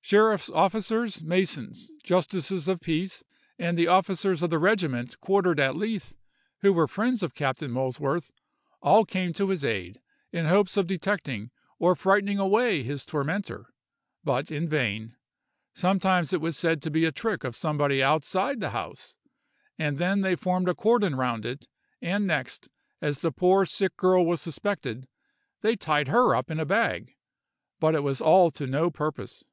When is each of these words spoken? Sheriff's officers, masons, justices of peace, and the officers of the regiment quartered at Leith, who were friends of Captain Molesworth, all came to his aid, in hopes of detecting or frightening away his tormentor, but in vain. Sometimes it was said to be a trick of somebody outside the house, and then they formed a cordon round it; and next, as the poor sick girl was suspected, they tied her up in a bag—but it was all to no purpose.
Sheriff's 0.00 0.48
officers, 0.48 1.22
masons, 1.22 1.90
justices 2.02 2.66
of 2.66 2.80
peace, 2.80 3.24
and 3.58 3.76
the 3.76 3.88
officers 3.88 4.40
of 4.42 4.48
the 4.48 4.58
regiment 4.58 5.20
quartered 5.20 5.60
at 5.60 5.76
Leith, 5.76 6.16
who 6.62 6.72
were 6.72 6.88
friends 6.88 7.22
of 7.22 7.34
Captain 7.34 7.70
Molesworth, 7.70 8.30
all 8.80 9.04
came 9.04 9.34
to 9.34 9.50
his 9.50 9.66
aid, 9.66 10.00
in 10.32 10.46
hopes 10.46 10.78
of 10.78 10.86
detecting 10.86 11.50
or 11.78 11.94
frightening 11.94 12.38
away 12.38 12.82
his 12.82 13.04
tormentor, 13.04 13.66
but 14.24 14.50
in 14.50 14.66
vain. 14.66 15.14
Sometimes 15.74 16.32
it 16.32 16.40
was 16.40 16.56
said 16.56 16.80
to 16.80 16.90
be 16.90 17.04
a 17.04 17.12
trick 17.12 17.44
of 17.44 17.54
somebody 17.54 18.02
outside 18.02 18.60
the 18.60 18.70
house, 18.70 19.14
and 19.78 19.98
then 19.98 20.22
they 20.22 20.36
formed 20.36 20.70
a 20.70 20.74
cordon 20.74 21.16
round 21.16 21.44
it; 21.44 21.68
and 22.00 22.26
next, 22.26 22.70
as 23.02 23.20
the 23.20 23.30
poor 23.30 23.66
sick 23.66 23.94
girl 23.98 24.24
was 24.24 24.40
suspected, 24.40 25.06
they 25.60 25.76
tied 25.76 26.08
her 26.08 26.34
up 26.34 26.50
in 26.50 26.58
a 26.58 26.64
bag—but 26.64 27.94
it 27.94 28.02
was 28.02 28.22
all 28.22 28.50
to 28.50 28.66
no 28.66 28.90
purpose. 28.90 29.44